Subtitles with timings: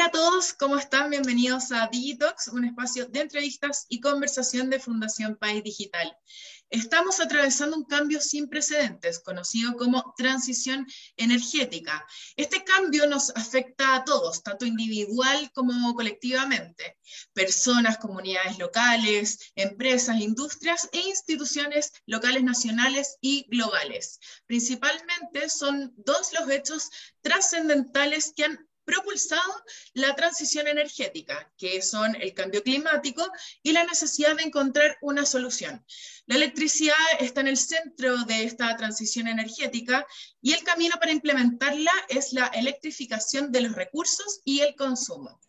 [0.00, 1.10] Hola a todos, ¿cómo están?
[1.10, 6.16] Bienvenidos a Digitox, un espacio de entrevistas y conversación de Fundación País Digital.
[6.70, 10.86] Estamos atravesando un cambio sin precedentes, conocido como transición
[11.18, 12.06] energética.
[12.34, 16.96] Este cambio nos afecta a todos, tanto individual como colectivamente.
[17.34, 24.18] Personas, comunidades locales, empresas, industrias e instituciones locales, nacionales y globales.
[24.46, 26.88] Principalmente son dos los hechos
[27.20, 33.24] trascendentales que han propulsado la transición energética, que son el cambio climático
[33.62, 35.84] y la necesidad de encontrar una solución.
[36.26, 40.06] La electricidad está en el centro de esta transición energética
[40.42, 45.40] y el camino para implementarla es la electrificación de los recursos y el consumo.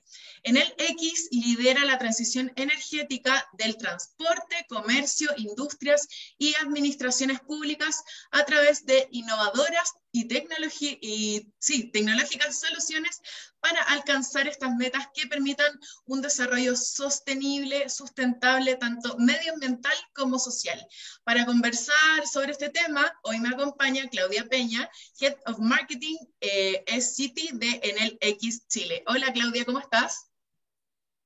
[0.44, 6.08] En el X lidera la transición energética del transporte, comercio, industrias
[6.39, 13.22] y administraciones públicas a través de innovadoras y, sí, tecnológicas soluciones
[13.59, 20.83] para alcanzar estas metas que permitan un desarrollo sostenible, sustentable, tanto medioambiental como social.
[21.23, 24.89] Para conversar sobre este tema, hoy me acompaña Claudia Peña,
[25.20, 29.03] Head of Marketing eh, City de Enel X Chile.
[29.05, 30.30] Hola Claudia, ¿cómo estás?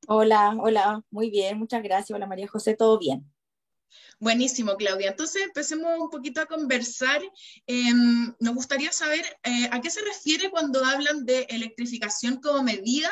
[0.08, 2.16] Hola, hola, muy bien, muchas gracias.
[2.16, 3.32] Hola María José, ¿todo bien?
[4.20, 5.10] Buenísimo, Claudia.
[5.10, 7.22] Entonces, empecemos un poquito a conversar.
[7.66, 13.10] Em, nos gustaría saber eh, a qué se refiere cuando hablan de electrificación como medida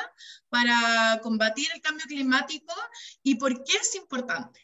[0.50, 2.74] para combatir el cambio climático
[3.24, 4.60] y por qué es importante.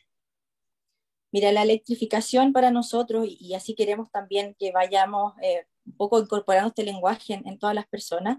[1.32, 6.70] Mira, la electrificación para nosotros, y, así queremos también que vayamos eh, un poco incorporando
[6.70, 8.38] este lenguaje en, en todas las personas,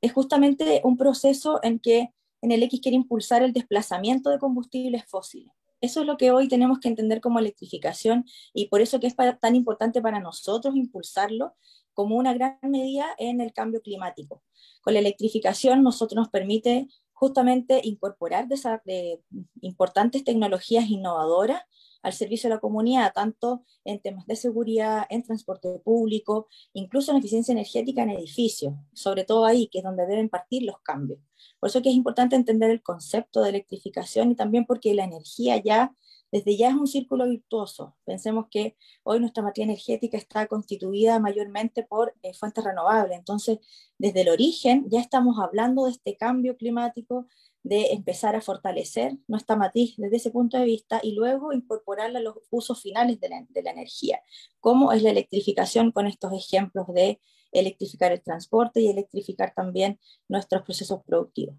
[0.00, 2.10] es justamente un proceso en que
[2.42, 5.52] en el X quiere impulsar el desplazamiento de combustibles fósiles.
[5.80, 9.16] Eso es lo que hoy tenemos que entender como electrificación y por eso que es
[9.40, 11.54] tan importante para nosotros impulsarlo
[11.92, 14.42] como una gran medida en el cambio climático.
[14.82, 19.20] Con la electrificación nosotros nos permite justamente incorporar de
[19.60, 21.62] importantes tecnologías innovadoras
[22.02, 27.18] al servicio de la comunidad, tanto en temas de seguridad, en transporte público, incluso en
[27.18, 31.20] eficiencia energética en edificios, sobre todo ahí, que es donde deben partir los cambios.
[31.60, 35.56] Por eso que es importante entender el concepto de electrificación y también porque la energía
[35.62, 35.94] ya,
[36.30, 37.94] desde ya es un círculo virtuoso.
[38.04, 43.18] Pensemos que hoy nuestra materia energética está constituida mayormente por eh, fuentes renovables.
[43.18, 43.58] Entonces,
[43.98, 47.26] desde el origen ya estamos hablando de este cambio climático,
[47.62, 52.22] de empezar a fortalecer nuestra matriz desde ese punto de vista y luego incorporarla a
[52.22, 54.20] los usos finales de la, de la energía,
[54.60, 57.20] como es la electrificación con estos ejemplos de
[57.52, 61.56] electrificar el transporte y electrificar también nuestros procesos productivos.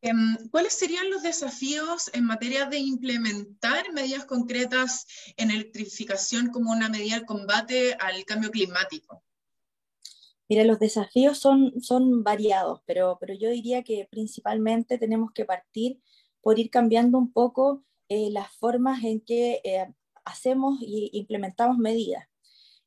[0.00, 6.88] Em, ¿Cuáles serían los desafíos en materia de implementar medidas concretas en electrificación como una
[6.88, 9.24] medida de combate al cambio climático?
[10.48, 16.00] Mira, los desafíos son, son variados, pero, pero yo diría que principalmente tenemos que partir
[16.40, 19.86] por ir cambiando un poco eh, las formas en que eh,
[20.24, 22.26] hacemos y implementamos medidas.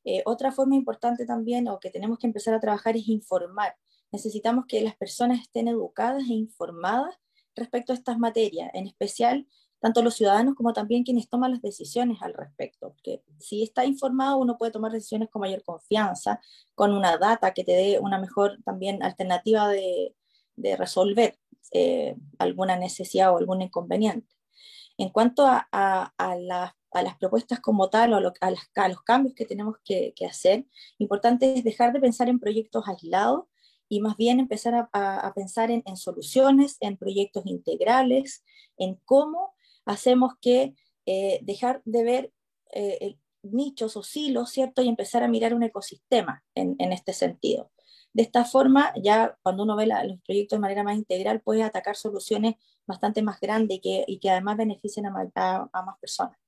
[0.04, 3.76] Eh, otra forma importante también, o que tenemos que empezar a trabajar, es informar.
[4.10, 7.14] Necesitamos que las personas estén educadas e informadas
[7.54, 9.46] respecto a estas materias, en especial
[9.82, 12.90] tanto los ciudadanos como también quienes toman las decisiones al respecto.
[12.90, 16.40] Porque si está informado, uno puede tomar decisiones con mayor confianza,
[16.76, 20.14] con una data que te dé una mejor también alternativa de,
[20.54, 21.36] de resolver
[21.72, 24.32] eh, alguna necesidad o algún inconveniente.
[24.98, 29.34] En cuanto a, a, a, a las propuestas como tal o a, a, los cambios
[29.34, 30.64] que tenemos que, que, hacer,
[30.98, 33.46] importante es dejar de pensar en proyectos aislados
[33.88, 38.44] y más bien empezar a, pensar en, en, soluciones, en proyectos integrales,
[38.78, 39.54] en cómo
[39.84, 40.74] hacemos que
[41.06, 42.32] eh, dejar de ver
[42.72, 44.82] eh, nichos o silos, ¿cierto?
[44.82, 47.70] Y empezar a mirar un ecosistema en, este sentido.
[48.12, 51.96] De esta forma, ya cuando uno ve los proyectos de manera más integral, puede atacar
[51.96, 52.54] soluciones
[52.86, 56.38] bastante más grandes y que, y que además beneficien a, a, más personas.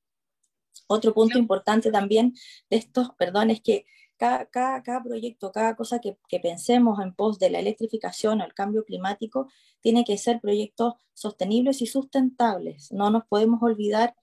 [0.86, 2.34] Otro punto importante también
[2.70, 3.86] de estos, perdón, es que
[4.16, 8.44] cada, cada, cada, proyecto, cada cosa que, que, pensemos en pos de la electrificación o
[8.44, 9.48] el cambio climático,
[9.80, 12.92] tiene que ser proyectos sostenibles y sustentables.
[12.92, 14.14] No nos podemos olvidar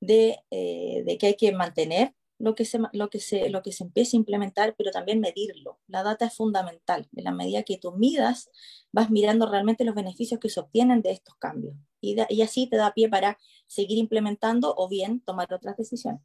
[0.00, 3.70] de, eh, de que hay que mantener lo que, se, lo, que se, lo que
[3.70, 5.78] se empiece a implementar, pero también medirlo.
[5.86, 7.08] La data es fundamental.
[7.14, 8.50] En la medida que tú midas,
[8.90, 11.76] vas mirando realmente los beneficios que se obtienen de estos cambios.
[12.00, 13.38] Y, y así te da pie para
[13.68, 16.20] seguir implementando o bien tomar otras decisiones.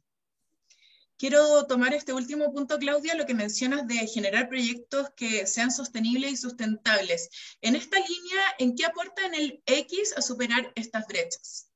[1.18, 6.30] Quiero tomar este último punto, Claudia, lo que mencionas de generar proyectos que sean sostenibles
[6.30, 7.28] y sustentables.
[7.60, 11.67] En esta línea, ¿en qué aporta en el X a superar estas brechas?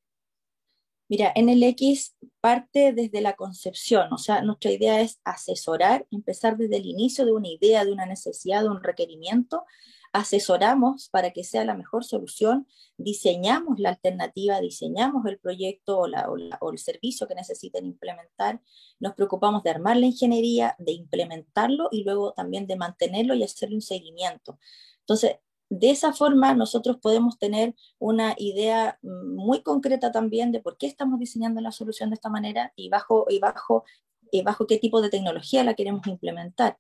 [1.13, 6.57] Mira, en el X parte desde la concepción, o sea, nuestra idea es asesorar, empezar
[6.57, 9.67] desde el inicio de una idea, de una necesidad, de un requerimiento,
[10.15, 12.67] asesoramos para que sea la mejor solución,
[12.97, 16.07] diseñamos la alternativa, diseñamos el proyecto o,
[16.63, 18.63] o, el servicio que necesiten implementar,
[18.99, 23.75] nos preocupamos de armar la ingeniería, de implementarlo y luego también de mantenerlo y hacerle
[23.75, 24.59] un seguimiento.
[25.01, 25.37] Entonces,
[25.75, 31.19] de esa forma nosotros podemos tener una idea muy concreta también de por qué estamos
[31.19, 33.85] diseñando la solución de esta manera y bajo, y bajo,
[34.31, 36.77] y bajo qué tipo de tecnología la queremos implementar.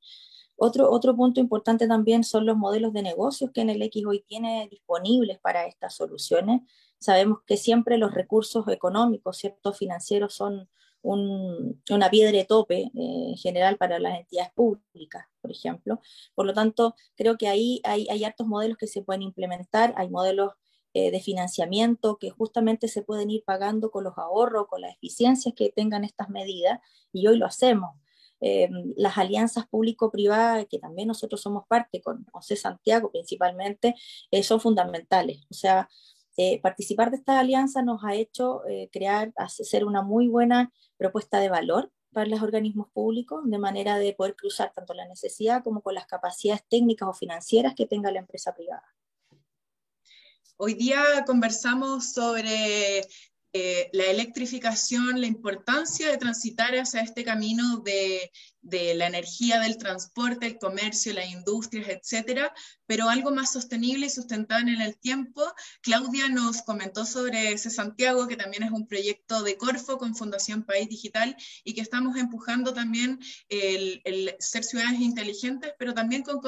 [0.56, 4.26] Otro, otro punto importante también son los modelos de negocios que en el X hoy
[4.28, 6.60] tiene disponibles para estas soluciones.
[6.98, 10.68] Sabemos que siempre los recursos económicos, ciertos financieros son,
[11.02, 16.00] una piedra de tope eh, en general para las entidades públicas, por ejemplo.
[16.34, 20.08] Por lo tanto, creo que ahí hay, hay hartos modelos que se pueden implementar, hay
[20.08, 20.52] modelos
[20.94, 25.54] eh, de financiamiento que justamente se pueden ir pagando con los ahorros, con las eficiencias
[25.54, 26.80] que tengan estas medidas,
[27.12, 27.96] y hoy lo hacemos.
[28.40, 33.94] Eh, las alianzas público-privadas, que también nosotros somos parte, con José Santiago principalmente,
[34.42, 35.46] son fundamentales.
[35.50, 35.88] O sea,
[36.62, 38.62] participar de estas alianzas nos ha hecho
[38.92, 44.12] crear, hacer una muy buena propuesta de valor para los organismos públicos, de manera de
[44.12, 48.18] poder cruzar tanto la necesidad como con las capacidades técnicas o financieras que tenga la
[48.18, 48.84] empresa privada.
[50.58, 53.06] Hoy día conversamos sobre
[53.54, 58.30] eh, la electrificación, la importancia de transitar hacia este camino de,
[58.62, 62.54] la energía, del transporte, el comercio, las industrias, etcétera,
[62.86, 65.42] pero algo más sostenible y sustentable en el tiempo.
[65.82, 70.62] Claudia nos comentó sobre ese Santiago, que también es un proyecto de Corfo con Fundación
[70.62, 73.18] País Digital y que estamos empujando también
[73.50, 76.40] el, el ser ciudades inteligentes, pero también con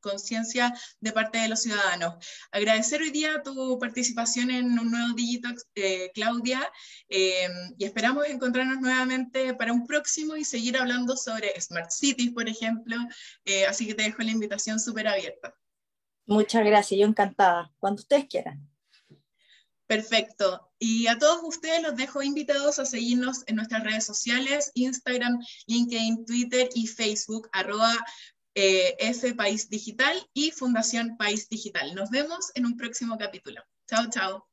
[0.00, 2.14] conciencia de parte de los ciudadanos.
[2.50, 6.60] Agradecer hoy día tu participación en un nuevo Digitox, eh, Claudia,
[7.08, 12.48] em, y esperamos encontrarnos nuevamente para un próximo y seguir hablando sobre Smart Cities, por
[12.48, 12.96] ejemplo,
[13.44, 15.54] eh, así que te dejo la invitación súper abierta.
[16.26, 18.70] Muchas gracias, yo encantada, cuando ustedes quieran.
[19.90, 20.70] Perfecto.
[20.78, 26.24] Y a todos ustedes los dejo invitados a seguirnos en nuestras redes sociales, Instagram, LinkedIn,
[26.24, 27.92] Twitter y Facebook, arroba
[28.54, 31.94] eh, F País Digital y Fundación País Digital.
[31.94, 33.62] Nos vemos en un próximo capítulo.
[33.86, 34.49] Chao, chao.